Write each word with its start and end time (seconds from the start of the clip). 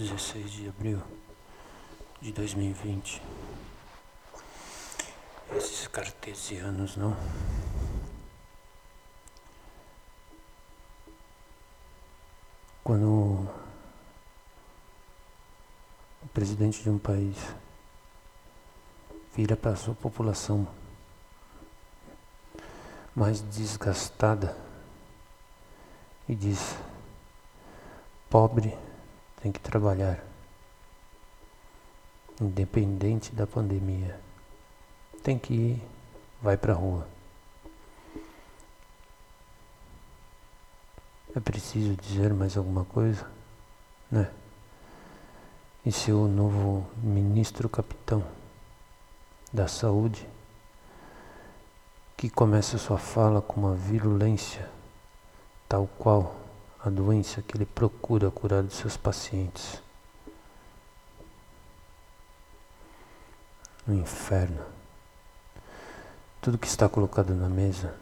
16 0.00 0.50
de 0.52 0.66
abril 0.66 1.02
de 2.22 2.32
2020. 2.32 3.20
Esses 5.54 5.86
cartesianos, 5.88 6.96
não? 6.96 7.14
Quando 12.82 13.46
o 16.22 16.28
presidente 16.32 16.82
de 16.82 16.88
um 16.88 16.98
país 16.98 17.36
vira 19.36 19.54
para 19.54 19.72
a 19.72 19.76
sua 19.76 19.94
população 19.94 20.66
mais 23.14 23.42
desgastada 23.42 24.56
e 26.26 26.34
diz: 26.34 26.74
pobre 28.30 28.74
tem 29.42 29.50
que 29.50 29.60
trabalhar, 29.60 30.22
independente 32.40 33.34
da 33.34 33.46
pandemia. 33.46 34.18
Tem 35.22 35.38
que 35.38 35.54
ir, 35.54 35.82
vai 36.40 36.56
para 36.56 36.72
a 36.72 36.76
rua. 36.76 37.06
É 41.34 41.40
preciso 41.40 41.94
dizer 41.96 42.34
mais 42.34 42.56
alguma 42.56 42.84
coisa? 42.84 43.30
Né? 44.10 44.30
E 45.84 45.92
se 45.92 46.12
o 46.12 46.26
novo 46.26 46.86
ministro 47.02 47.68
capitão 47.68 48.24
da 49.52 49.68
saúde, 49.68 50.26
que 52.16 52.28
começa 52.28 52.76
sua 52.78 52.98
fala 52.98 53.40
com 53.40 53.60
uma 53.60 53.74
virulência 53.74 54.68
tal 55.68 55.88
qual 55.98 56.39
a 56.84 56.88
doença 56.88 57.42
que 57.42 57.56
ele 57.56 57.66
procura 57.66 58.30
curar 58.30 58.62
dos 58.62 58.74
seus 58.74 58.96
pacientes. 58.96 59.82
No 63.86 63.94
inferno. 63.94 64.64
Tudo 66.40 66.58
que 66.58 66.66
está 66.66 66.88
colocado 66.88 67.34
na 67.34 67.48
mesa. 67.48 67.94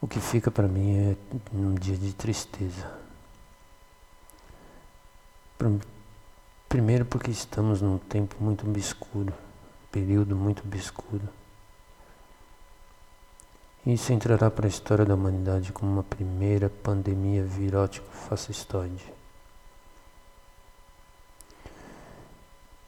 O 0.00 0.08
que 0.08 0.18
fica 0.20 0.50
para 0.50 0.66
mim 0.66 0.96
é 0.96 1.16
um 1.54 1.74
dia 1.74 1.96
de 1.96 2.12
tristeza. 2.12 2.90
Primeiro 6.68 7.04
porque 7.04 7.30
estamos 7.30 7.80
num 7.80 7.98
tempo 7.98 8.34
muito 8.40 8.68
obscuro, 8.68 9.32
período 9.92 10.34
muito 10.34 10.64
obscuro. 10.66 11.28
Isso 13.84 14.12
entrará 14.12 14.48
para 14.48 14.66
a 14.66 14.68
história 14.68 15.04
da 15.04 15.14
humanidade 15.14 15.72
como 15.72 15.90
uma 15.90 16.04
primeira 16.04 16.70
pandemia 16.70 17.42
virótico-fascistoide. 17.42 19.12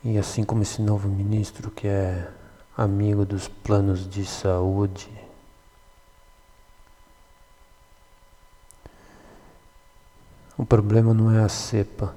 E 0.04 0.16
assim 0.16 0.44
como 0.44 0.62
esse 0.62 0.80
novo 0.80 1.08
ministro 1.08 1.68
que 1.68 1.88
é 1.88 2.30
amigo 2.76 3.24
dos 3.24 3.48
planos 3.48 4.08
de 4.08 4.24
saúde, 4.24 5.10
o 10.56 10.64
problema 10.64 11.12
não 11.12 11.32
é 11.32 11.42
a 11.42 11.48
cepa, 11.48 12.14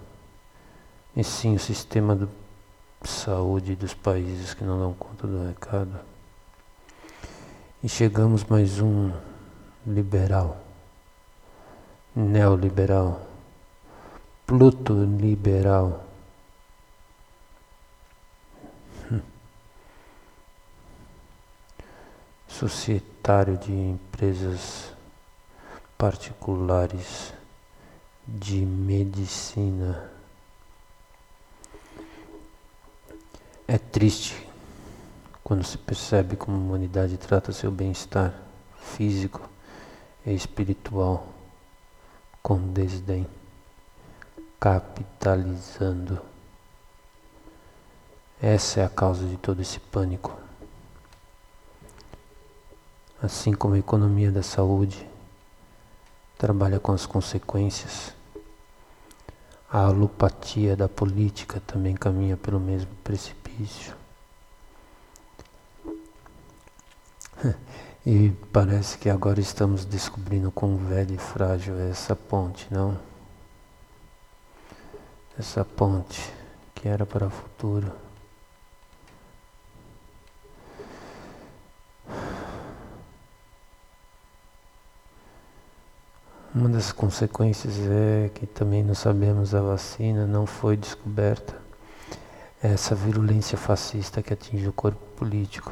e 1.16 1.24
sim 1.24 1.56
o 1.56 1.60
sistema 1.60 2.16
de 2.16 2.28
saúde 3.10 3.76
dos 3.76 3.96
países 3.96 4.54
que 4.54 4.64
não 4.64 4.78
dão 4.78 4.94
conta 4.94 5.26
do 5.26 5.48
recado. 5.48 6.17
E 7.84 7.88
chegamos 7.88 8.44
mais 8.44 8.82
um 8.82 9.14
liberal, 9.86 10.58
neoliberal, 12.16 13.22
plutoliberal. 14.48 16.04
Hum. 19.12 19.22
Societário 22.50 23.56
de 23.58 23.72
empresas 23.72 24.92
particulares 25.96 27.32
de 28.28 28.66
medicina. 28.66 30.10
É 33.68 33.78
triste 33.78 34.47
quando 35.48 35.64
se 35.64 35.78
percebe 35.78 36.36
como 36.36 36.58
a 36.58 36.60
humanidade 36.60 37.16
trata 37.16 37.54
seu 37.54 37.72
bem-estar 37.72 38.34
físico 38.82 39.50
e 40.26 40.34
espiritual 40.34 41.26
com 42.44 42.58
desdém, 42.74 43.26
capitalizando. 44.60 46.20
Essa 48.42 48.82
é 48.82 48.84
a 48.84 48.90
causa 48.90 49.26
de 49.26 49.38
todo 49.38 49.62
esse 49.62 49.80
pânico. 49.80 50.38
Assim 53.24 53.54
como 53.54 53.76
a 53.76 53.80
economia 53.80 54.30
da 54.30 54.44
saúde 54.44 55.08
trabalha 56.38 56.78
com 56.78 56.92
as 56.92 57.06
consequências, 57.06 58.14
a 59.72 59.86
alopatia 59.86 60.76
da 60.76 60.90
política 60.90 61.62
também 61.66 61.96
caminha 61.96 62.36
pelo 62.36 62.60
mesmo 62.60 62.92
precipício. 63.02 63.96
E 68.06 68.32
parece 68.54 68.98
que 68.98 69.10
agora 69.10 69.40
estamos 69.40 69.84
descobrindo 69.84 70.50
quão 70.50 70.78
velha 70.78 71.14
e 71.14 71.18
frágil 71.18 71.78
é 71.78 71.90
essa 71.90 72.16
ponte, 72.16 72.66
não? 72.72 72.98
Essa 75.38 75.66
ponte 75.66 76.34
que 76.74 76.88
era 76.88 77.06
para 77.06 77.28
o 77.28 77.30
futuro. 77.30 77.92
Uma 86.56 86.70
das 86.70 86.92
consequências 86.92 87.76
é 87.78 88.32
que 88.34 88.48
também 88.48 88.84
não 88.84 88.96
sabemos 88.96 89.54
a 89.54 89.62
vacina, 89.62 90.26
não 90.26 90.46
foi 90.48 90.78
descoberta 90.78 91.56
essa 92.64 92.96
virulência 92.96 93.58
fascista 93.58 94.24
que 94.24 94.34
atinge 94.34 94.68
o 94.68 94.74
corpo 94.74 95.06
político. 95.18 95.72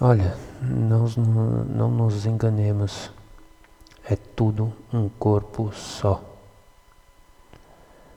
Olha, 0.00 0.36
não, 0.60 1.06
não 1.06 1.88
nos 1.88 2.26
enganemos, 2.26 3.12
é 4.04 4.16
tudo 4.16 4.72
um 4.92 5.08
corpo 5.08 5.72
só. 5.72 6.20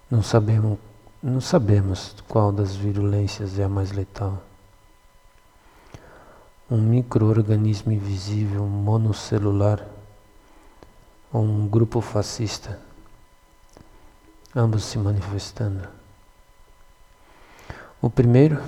Não 0.09 0.23
sabemos, 0.23 0.79
não 1.21 1.39
sabemos 1.39 2.15
qual 2.27 2.51
das 2.51 2.75
virulências 2.75 3.59
é 3.59 3.63
a 3.63 3.69
mais 3.69 3.91
letal. 3.91 4.41
Um 6.69 6.81
microorganismo 6.81 7.91
invisível 7.91 8.65
monocelular 8.65 9.85
ou 11.31 11.43
um 11.43 11.67
grupo 11.67 12.01
fascista, 12.01 12.79
ambos 14.55 14.83
se 14.83 14.97
manifestando. 14.97 15.87
O 18.01 18.09
primeiro, 18.09 18.63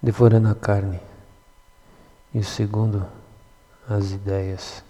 devorando 0.00 0.48
a 0.48 0.54
carne 0.54 1.00
e 2.34 2.40
o 2.40 2.44
segundo, 2.44 3.06
as 3.88 4.10
ideias. 4.10 4.82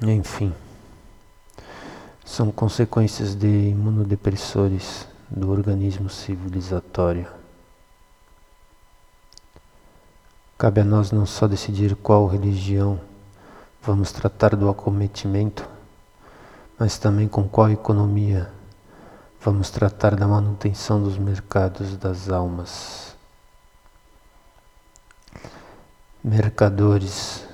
Enfim, 0.00 0.54
são 2.24 2.52
consequências 2.52 3.34
de 3.34 3.48
imunodepressores 3.48 5.06
do 5.28 5.50
organismo 5.50 6.08
civilizatório. 6.08 7.26
Cabe 10.56 10.82
a 10.82 10.84
nós 10.84 11.10
não 11.10 11.26
só 11.26 11.48
decidir 11.48 11.96
qual 11.96 12.26
religião 12.26 13.00
vamos 13.82 14.12
tratar 14.12 14.54
do 14.54 14.68
acometimento, 14.68 15.68
mas 16.78 16.96
também 16.96 17.26
com 17.26 17.48
qual 17.48 17.70
economia 17.70 18.50
Vamos 19.42 19.70
tratar 19.70 20.16
da 20.16 20.28
manutenção 20.28 21.02
dos 21.02 21.16
mercados 21.16 21.96
das 21.96 22.28
almas. 22.28 23.16
Mercadores 26.22 27.48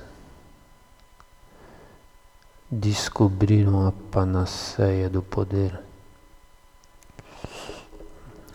descobriram 2.69 3.87
a 3.87 3.93
panaceia 4.11 5.09
do 5.09 5.23
poder. 5.23 5.79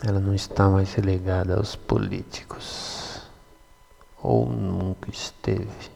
Ela 0.06 0.20
não 0.20 0.35
está 0.35 0.69
mais 0.69 0.93
relegada 0.93 1.56
aos 1.56 1.75
políticos, 1.75 3.23
ou 4.23 4.46
nunca 4.46 5.11
esteve. 5.11 5.90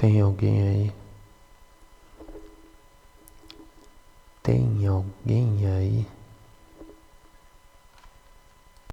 Tem 0.00 0.18
alguém 0.18 0.62
aí? 0.62 0.92
Tem 4.42 4.86
alguém 4.86 5.66
aí? 5.66 6.06